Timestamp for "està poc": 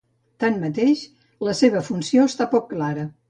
2.31-2.67